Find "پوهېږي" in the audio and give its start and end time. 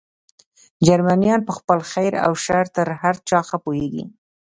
3.65-4.03